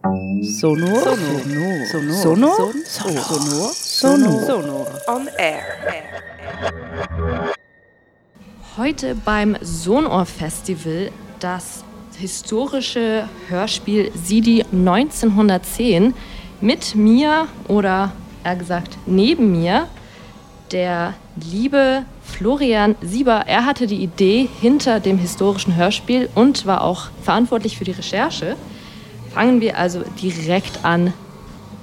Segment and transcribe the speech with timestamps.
[0.00, 1.00] Sonor.
[1.02, 1.86] Sonor.
[1.86, 2.14] Sonor.
[2.14, 3.72] Sonor.
[3.74, 4.42] Sonor.
[4.46, 4.86] Sonor.
[5.08, 5.58] On air.
[8.76, 11.82] Heute beim Sonor Festival das
[12.16, 16.14] historische Hörspiel Sidi 1910
[16.60, 18.12] mit mir oder
[18.44, 19.88] eher gesagt neben mir
[20.70, 21.14] der
[21.50, 23.48] liebe Florian Sieber.
[23.48, 28.54] Er hatte die Idee hinter dem historischen Hörspiel und war auch verantwortlich für die Recherche.
[29.34, 31.12] Fangen wir also direkt an.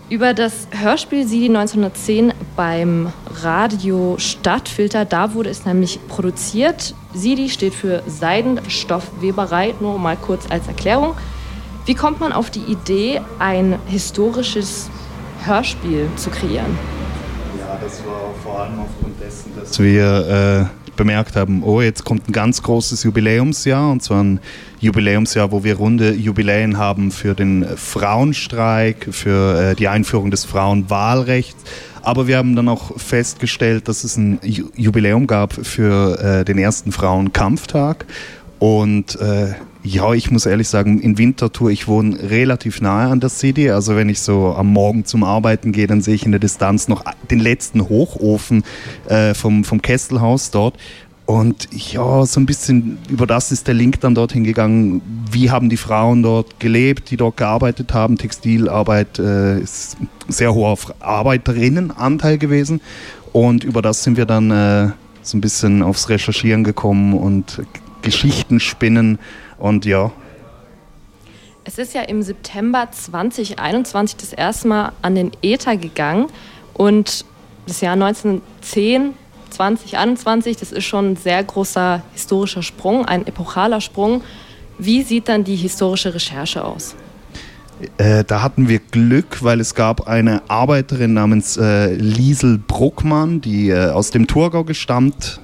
[0.08, 6.94] Über das Hörspiel Sidi 1910 beim Radio Stadtfilter, da wurde es nämlich produziert.
[7.13, 11.16] Sidi steht für Seidenstoffweberei, nur mal kurz als Erklärung.
[11.86, 14.89] Wie kommt man auf die Idee, ein historisches
[15.44, 16.77] Hörspiel zu kreieren?
[17.59, 22.27] Ja, das war vor allem aufgrund dessen, dass wir äh, bemerkt haben, oh, jetzt kommt
[22.27, 24.40] ein ganz großes Jubiläumsjahr und zwar ein
[24.80, 31.63] Jubiläumsjahr, wo wir runde Jubiläen haben für den Frauenstreik, für äh, die Einführung des Frauenwahlrechts.
[32.02, 36.92] Aber wir haben dann auch festgestellt, dass es ein Jubiläum gab für äh, den ersten
[36.92, 38.05] Frauenkampftag.
[38.59, 39.53] Und äh,
[39.84, 43.70] ja, ich muss ehrlich sagen, in Winterthur, ich wohne relativ nahe an der City.
[43.70, 46.88] Also wenn ich so am Morgen zum Arbeiten gehe, dann sehe ich in der Distanz
[46.88, 48.64] noch den letzten Hochofen
[49.08, 50.78] äh, vom, vom Kesselhaus dort.
[51.26, 55.02] Und ja, so ein bisschen über das ist der Link dann dorthin gegangen.
[55.31, 58.17] Wie haben die Frauen dort gelebt, die dort gearbeitet haben?
[58.17, 62.80] Textilarbeit äh, ist sehr hoher Arbeiterinnenanteil gewesen.
[63.33, 64.89] Und über das sind wir dann äh,
[65.23, 67.61] so ein bisschen aufs Recherchieren gekommen und
[68.06, 69.20] Geschichten spinnen
[69.58, 70.11] und ja.
[71.66, 76.28] Es ist ja im September 2021 das erste Mal an den Äther gegangen
[76.73, 77.26] und
[77.66, 79.16] das Jahr 1910,
[79.50, 84.22] 2021, das ist schon ein sehr großer historischer Sprung, ein epochaler Sprung.
[84.78, 86.95] Wie sieht dann die historische Recherche aus?
[87.98, 93.70] Äh, da hatten wir Glück, weil es gab eine Arbeiterin namens äh, Liesel Bruckmann, die
[93.70, 95.42] äh, aus dem Thurgau gestammt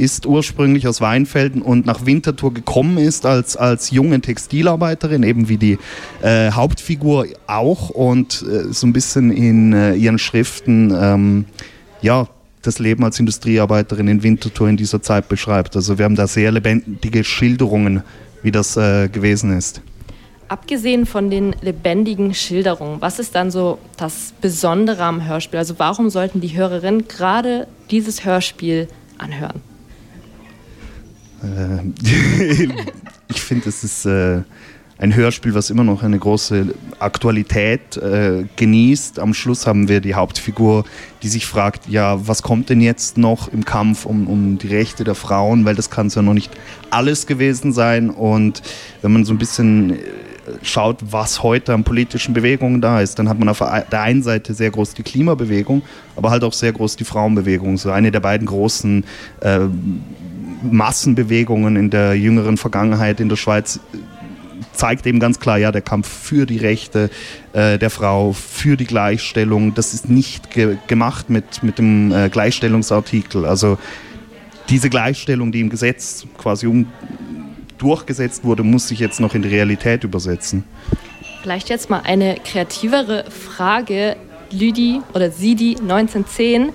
[0.00, 5.58] ist ursprünglich aus Weinfelden und nach Winterthur gekommen ist als, als junge Textilarbeiterin, eben wie
[5.58, 5.78] die
[6.22, 11.44] äh, Hauptfigur auch und äh, so ein bisschen in äh, ihren Schriften ähm,
[12.00, 12.28] ja,
[12.62, 15.76] das Leben als Industriearbeiterin in Winterthur in dieser Zeit beschreibt.
[15.76, 18.02] Also wir haben da sehr lebendige Schilderungen,
[18.42, 19.82] wie das äh, gewesen ist.
[20.48, 25.58] Abgesehen von den lebendigen Schilderungen, was ist dann so das Besondere am Hörspiel?
[25.58, 29.69] Also warum sollten die Hörerinnen gerade dieses Hörspiel anhören?
[31.42, 32.68] Äh,
[33.28, 34.42] ich finde, es ist äh,
[34.98, 39.18] ein Hörspiel, was immer noch eine große Aktualität äh, genießt.
[39.18, 40.84] Am Schluss haben wir die Hauptfigur,
[41.22, 45.04] die sich fragt, ja, was kommt denn jetzt noch im Kampf um, um die Rechte
[45.04, 46.50] der Frauen, weil das kann es ja noch nicht
[46.90, 48.10] alles gewesen sein.
[48.10, 48.62] Und
[49.00, 49.96] wenn man so ein bisschen
[50.62, 54.54] schaut, was heute an politischen Bewegungen da ist, dann hat man auf der einen Seite
[54.54, 55.82] sehr groß die Klimabewegung,
[56.16, 57.76] aber halt auch sehr groß die Frauenbewegung.
[57.78, 59.04] So eine der beiden großen
[59.40, 59.60] äh,
[60.62, 63.80] Massenbewegungen in der jüngeren Vergangenheit in der Schweiz
[64.72, 67.10] zeigt eben ganz klar, ja, der Kampf für die Rechte
[67.52, 72.28] äh, der Frau, für die Gleichstellung, das ist nicht ge gemacht mit, mit dem äh,
[72.28, 73.44] Gleichstellungsartikel.
[73.44, 73.78] Also
[74.68, 76.86] diese Gleichstellung, die im Gesetz quasi um,
[77.78, 80.64] durchgesetzt wurde, muss sich jetzt noch in die Realität übersetzen.
[81.42, 84.16] Vielleicht jetzt mal eine kreativere Frage.
[84.52, 86.70] Lüdi oder Sidi 1910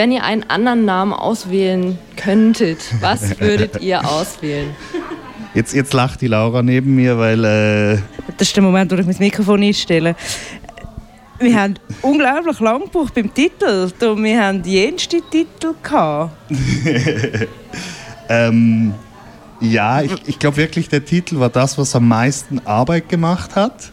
[0.00, 4.70] wenn ihr einen anderen Namen auswählen könntet, was würdet ihr auswählen?
[5.52, 7.44] Jetzt, jetzt lacht die Laura neben mir, weil.
[7.44, 7.98] Äh
[8.38, 10.16] das ist der Moment, wo ich mein Mikrofon einstelle.
[11.38, 13.92] Wir haben unglaublich lang gebraucht beim Titel.
[14.00, 15.74] Wir haben die jenste Titel.
[18.30, 18.94] ähm,
[19.60, 23.92] ja, ich, ich glaube wirklich, der Titel war das, was am meisten Arbeit gemacht hat.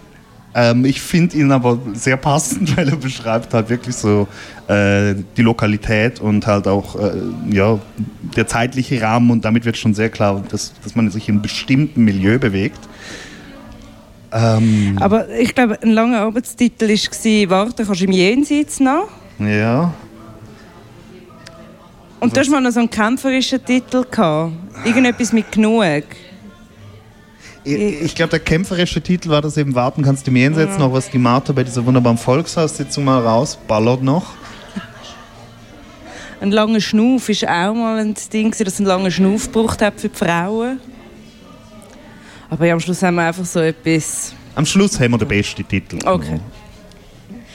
[0.59, 4.27] Ähm, ich finde ihn aber sehr passend, weil er beschreibt halt wirklich so
[4.67, 7.11] äh, die Lokalität und halt auch äh,
[7.51, 7.79] ja,
[8.35, 11.41] der zeitliche Rahmen und damit wird schon sehr klar, dass, dass man sich in einem
[11.43, 12.79] bestimmten Milieu bewegt.
[14.31, 19.93] Ähm, aber ich glaube, ein langer Arbeitstitel war «Warte, kannst du im Jenseits noch?» Ja.
[22.19, 24.53] Und du hast mal noch so einen kämpferischen Titel gehabt.
[24.83, 26.03] Irgendetwas mit «Genug».
[27.67, 31.09] Ich, glaube, der kämpferische Titel war das eben Warten kannst du mir hinsetzen, noch was
[31.09, 34.35] die Martha bei dieser wunderbaren Volkshaussitzung mal rausballert noch.
[36.39, 39.99] Ein langer Schnuff ist auch mal ein Ding, dass es einen langen Schnuff gebraucht hat
[39.99, 40.79] für die Frauen.
[42.49, 44.33] Aber am Schluss haben wir einfach so etwas.
[44.55, 45.97] Am Schluss haben wir den besten Titel.
[46.05, 46.39] Okay.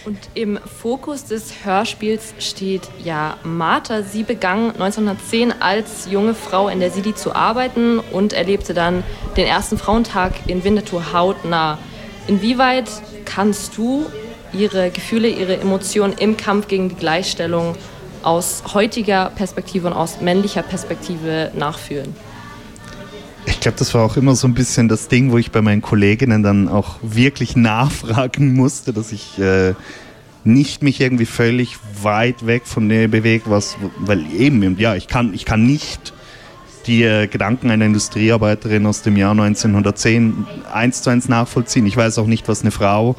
[0.04, 4.02] Und im Fokus des Hörspiels steht ja Martha.
[4.02, 9.04] Sie begann 1910 als junge Frau in der Sidi zu arbeiten und erlebte dann
[9.36, 11.78] den ersten Frauentag in Winterthur hautnah.
[12.26, 12.90] Inwieweit
[13.24, 14.06] kannst du
[14.52, 17.76] ihre Gefühle, ihre Emotionen im Kampf gegen die Gleichstellung
[18.24, 22.14] aus heutiger Perspektive und aus männlicher Perspektive nachfühlen?
[23.46, 25.82] Ich glaube, das war auch immer so ein bisschen das Ding, wo ich bei meinen
[25.82, 29.74] Kolleginnen dann auch wirklich nachfragen musste, dass ich äh,
[30.44, 35.34] nicht mich irgendwie völlig weit weg von dem bewege, was, weil eben, ja, ich kann,
[35.34, 36.12] ich kann nicht
[36.86, 41.86] die äh, Gedanken einer Industriearbeiterin aus dem Jahr 1910 eins zu eins nachvollziehen.
[41.86, 43.16] Ich weiß auch nicht, was eine Frau,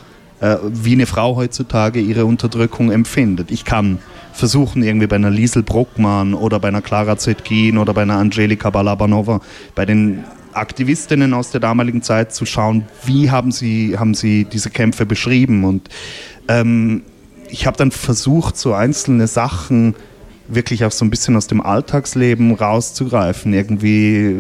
[0.72, 3.50] wie eine Frau heutzutage ihre Unterdrückung empfindet.
[3.52, 4.00] Ich kann
[4.34, 8.70] versuchen, irgendwie bei einer Liesel Bruckmann oder bei einer Clara Zetkin oder bei einer Angelika
[8.70, 9.42] Balabanova,
[9.76, 10.24] bei den
[10.54, 15.64] Aktivistinnen aus der damaligen Zeit zu schauen, wie haben sie, haben sie diese Kämpfe beschrieben.
[15.64, 15.90] Und
[16.48, 17.04] ähm,
[17.50, 19.96] ich habe dann versucht, so einzelne Sachen
[20.48, 23.54] wirklich auch so ein bisschen aus dem Alltagsleben rauszugreifen.
[23.54, 24.36] Irgendwie,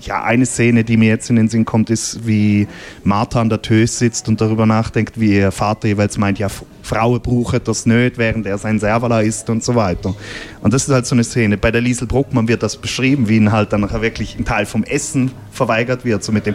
[0.00, 2.66] ja, eine Szene, die mir jetzt in den Sinn kommt, ist, wie
[3.04, 6.48] Martha an der Tös sitzt und darüber nachdenkt, wie ihr Vater jeweils meint, ja,
[6.82, 10.14] Frauen brauchen das nicht, während er sein Servala ist und so weiter.
[10.60, 11.56] Und das ist halt so eine Szene.
[11.56, 14.66] Bei der Liesel Bruckmann wird das beschrieben, wie ihnen halt dann nachher wirklich ein Teil
[14.66, 16.54] vom Essen verweigert wird, so mit dem,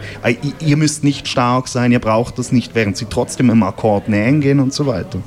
[0.60, 4.40] ihr müsst nicht stark sein, ihr braucht das nicht, während sie trotzdem im Akkord nähen
[4.40, 5.20] gehen und so weiter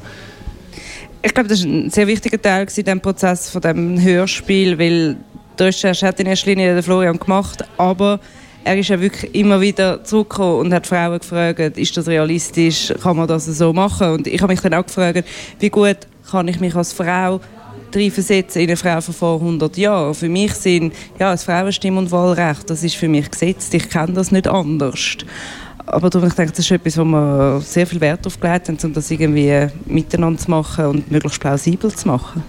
[1.22, 5.18] ich glaube, das war ein sehr wichtiger Teil in dem Prozess von dem Hörspiel, weil
[5.60, 8.20] die Recherche hat in erster Linie der Florian gemacht, aber
[8.64, 13.18] er ist ja wirklich immer wieder zurückgekommen und hat Frauen gefragt, ist das realistisch, kann
[13.18, 14.12] man das so machen?
[14.12, 15.24] Und ich habe mich dann auch gefragt,
[15.60, 15.98] wie gut
[16.30, 17.40] kann ich mich als Frau
[17.94, 20.14] reinversetzen in eine Frau von vor 100 Jahren.
[20.14, 23.74] Für mich sind ja, das Frauenstimm- und Wahlrecht, das ist für mich gesetzt.
[23.74, 25.18] Ich kenne das nicht anders.
[25.86, 28.94] Aber ich denke, das ist etwas, wo wir sehr viel Wert darauf gelegt haben, um
[28.94, 32.44] das irgendwie miteinander zu machen und möglichst plausibel zu machen.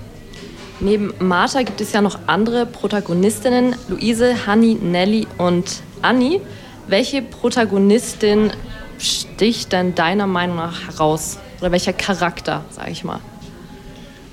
[0.80, 6.40] Neben Martha gibt es ja noch andere Protagonistinnen, Luise, Hanni, Nelly und Anni.
[6.88, 8.50] Welche Protagonistin
[8.98, 11.38] sticht denn deiner Meinung nach heraus?
[11.60, 13.20] Oder welcher Charakter, sage ich mal?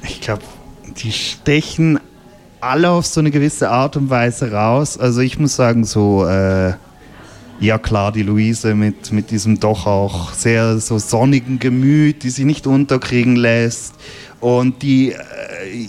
[0.04, 0.44] Ich glaube,
[1.04, 2.00] die stechen
[2.62, 4.98] alle auf so eine gewisse Art und Weise raus.
[4.98, 6.74] Also ich muss sagen, so äh,
[7.60, 12.46] ja klar, die Luise mit, mit diesem doch auch sehr so sonnigen Gemüt, die sich
[12.46, 13.96] nicht unterkriegen lässt.
[14.40, 15.18] Und die, äh,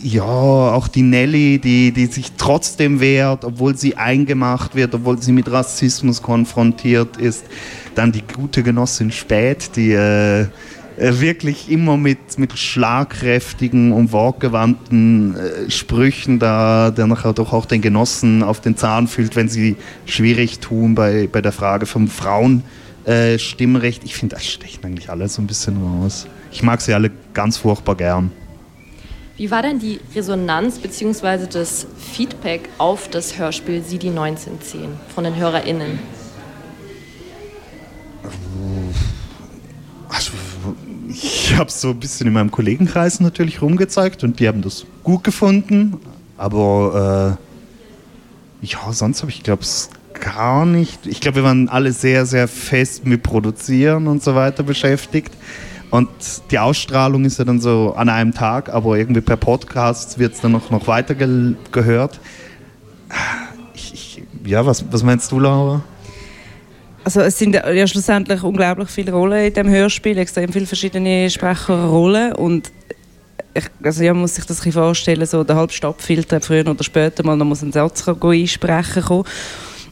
[0.03, 5.33] ja, auch die Nelly, die, die sich trotzdem wehrt, obwohl sie eingemacht wird, obwohl sie
[5.33, 7.45] mit Rassismus konfrontiert ist.
[7.95, 10.47] Dann die gute Genossin Spät, die äh,
[10.99, 17.67] äh, wirklich immer mit, mit schlagkräftigen und wortgewandten äh, Sprüchen da, der nachher doch auch
[17.67, 22.09] den Genossen auf den Zahn fühlt, wenn sie schwierig tun bei, bei der Frage vom
[22.09, 22.88] Frauenstimmrecht.
[23.07, 26.27] Äh, ich finde, das stechen eigentlich alle so ein bisschen raus.
[26.51, 28.31] Ich mag sie alle ganz furchtbar gern.
[29.37, 31.47] Wie war denn die Resonanz bzw.
[31.47, 36.01] das Feedback auf das Hörspiel Sidi 1910 von den HörerInnen?
[40.09, 40.33] Also,
[41.09, 44.87] ich habe es so ein bisschen in meinem Kollegenkreis natürlich rumgezeigt und die haben das
[45.05, 45.99] gut gefunden.
[46.37, 47.39] Aber
[48.63, 49.91] äh, ja, sonst habe ich, glaube es
[50.21, 51.07] gar nicht.
[51.07, 55.33] Ich glaube, wir waren alle sehr, sehr fest mit Produzieren und so weiter beschäftigt.
[55.91, 56.09] Und
[56.51, 60.41] die Ausstrahlung ist ja dann so an einem Tag, aber irgendwie per Podcast wird es
[60.41, 62.21] dann noch, noch weiter ge gehört.
[63.73, 65.83] Ich, ich, ja, was, was meinst du, Laura?
[67.05, 72.35] Also es sind ja schlussendlich unglaublich viele Rollen in dem Hörspiel, extrem viele verschiedene Sprecherrollen
[72.35, 72.71] und
[73.55, 77.25] ich, also ja, muss sich das ein vorstellen, so der halbe Stadtfilter früher oder später
[77.25, 79.25] mal noch muss einen Satz einsprechen kommen.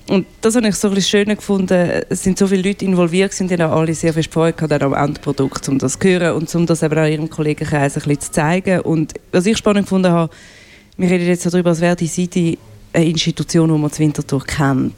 [0.08, 2.02] Und das habe ich so ein bisschen schön gefunden.
[2.08, 5.68] Es sind so viele Leute involviert, sind die alle sehr viel Freude gehabt am Endprodukt,
[5.68, 8.80] um das zu hören und um das eben auch ihrem Kollegenkreis ein bisschen zu zeigen.
[8.80, 10.32] Und was ich spannend gefunden habe,
[10.96, 12.56] wir reden jetzt darüber, als wäre die Seite
[12.92, 14.94] eine Institution, die man zu Winterthur kennt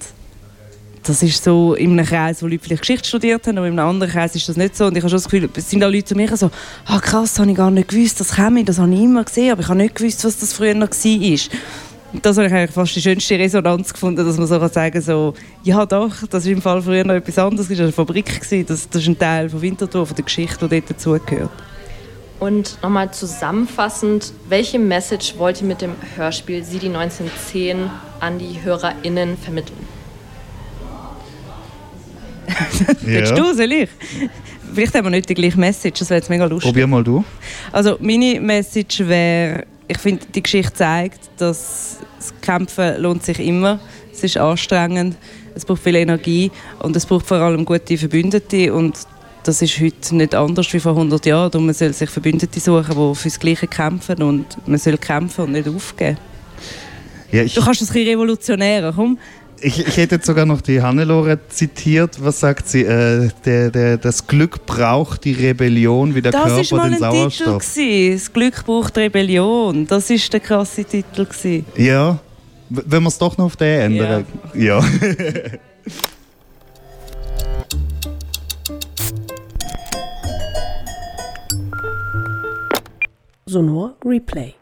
[1.09, 3.89] das ist so in einem Kreis, wo Leute vielleicht Geschichte studiert haben, aber in einem
[3.89, 4.87] anderen Kreis ist das nicht so.
[4.87, 6.51] Und ich habe schon das Gefühl, es sind auch Leute zu mir so,
[6.85, 9.53] ah krass, das habe ich gar nicht gewusst, das käme, das habe ich immer gesehen,
[9.53, 11.39] aber ich habe nicht gewusst, was das früher noch war.
[12.13, 15.01] Und das habe ich eigentlich fast die schönste Resonanz gefunden, dass man so kann sagen
[15.01, 18.41] so, ja doch, das war im Fall früher noch etwas anderes, das war eine Fabrik,
[18.67, 21.51] das, das ist ein Teil von Winterthur, von der Geschichte, die dort dazugehört.
[22.41, 28.63] Und nochmal zusammenfassend, welche Message wollt ihr mit dem Hörspiel Sie die 1910 an die
[28.63, 29.87] HörerInnen vermitteln?
[33.03, 33.89] Willst du, soll ich?
[34.73, 36.71] Vielleicht haben wir nicht die gleiche Message, das wäre jetzt mega lustig.
[36.71, 37.25] Probier mal du.
[37.73, 43.81] Also meine Message wäre, ich finde, die Geschichte zeigt, dass das Kämpfen lohnt sich immer.
[44.13, 45.17] Es ist anstrengend,
[45.55, 48.99] es braucht viel Energie und es braucht vor allem gute Verbündete und
[49.45, 51.53] das ist heute nicht anders wie vor 100 Jahren.
[51.53, 55.45] Und man soll sich Verbündete suchen, die für das Gleiche kämpfen und man soll kämpfen
[55.45, 56.19] und nicht aufgeben.
[57.33, 59.19] Ja, du kannst das ein bisschen revolutionärer, komm
[59.61, 62.23] Ich, ich hätte jetzt sogar noch die Hannelore zitiert.
[62.23, 62.83] Was sagt sie?
[62.83, 66.95] Äh, der, der, das Glück braucht die Rebellion wie der das Körper ist mal den
[66.95, 67.65] ein Sauerstoff.
[67.65, 68.13] Titel gewesen.
[68.13, 69.87] Das Glück braucht Rebellion.
[69.87, 71.65] Das ist der krasse Titel gewesen.
[71.77, 72.19] Ja,
[72.71, 74.27] wenn wir es doch noch auf den ändern.
[74.55, 74.81] Ja.
[83.47, 84.55] Sonor Replay.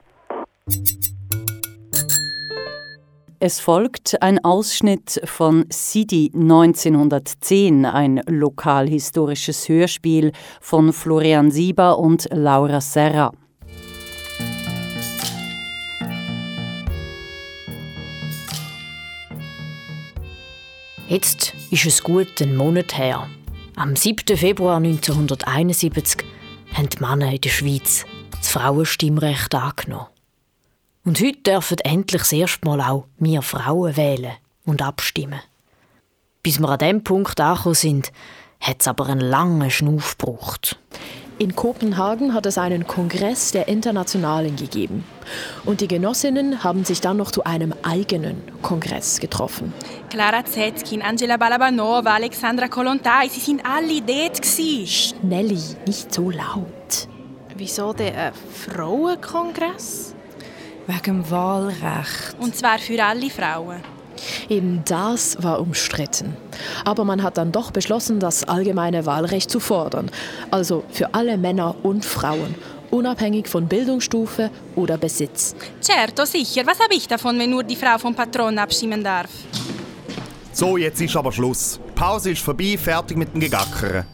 [3.47, 12.81] Es folgt ein Ausschnitt von Sidi 1910, ein lokalhistorisches Hörspiel von Florian Sieber und Laura
[12.81, 13.31] Serra.
[21.07, 23.29] Jetzt ist es gut einen Monat her.
[23.77, 24.37] Am 7.
[24.37, 26.27] Februar 1971
[26.75, 30.16] haben die Männer in der Schweiz das Frauenstimmrecht angenommen.
[31.07, 34.33] Und heute dürfen endlich das erste Mal auch wir Frauen wählen
[34.65, 35.39] und abstimmen.
[36.43, 38.13] Bis wir an dem Punkt angekommen sind,
[38.61, 40.77] hat es aber einen langen Schnuff gebraucht.
[41.39, 45.05] In Kopenhagen hat es einen Kongress der Internationalen gegeben.
[45.65, 49.73] Und die Genossinnen haben sich dann noch zu einem eigenen Kongress getroffen.
[50.11, 54.43] Clara Zetkin, Angela Balabanova, Alexandra Kolontai, sie sind alle dort.
[54.43, 54.89] gsi.
[55.23, 57.07] Nelly, nicht so laut.
[57.57, 60.16] Wieso der ein Frauenkongress?
[60.87, 62.37] Wegen Wahlrecht.
[62.39, 63.81] Und zwar für alle Frauen.
[64.49, 66.37] Eben das war umstritten.
[66.85, 70.11] Aber man hat dann doch beschlossen, das allgemeine Wahlrecht zu fordern.
[70.51, 72.55] Also für alle Männer und Frauen,
[72.91, 75.55] unabhängig von Bildungsstufe oder Besitz.
[75.81, 76.63] Certo, sicher.
[76.67, 79.31] Was habe ich davon, wenn nur die Frau vom Patron abstimmen darf?
[80.53, 81.79] So, jetzt ist aber Schluss.
[81.87, 84.07] Die Pause ist vorbei, fertig mit dem Gegackern.